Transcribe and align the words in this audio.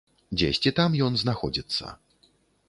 Дзесьці 0.37 0.73
там 0.79 0.95
ён 1.09 1.13
знаходзіцца. 1.25 1.95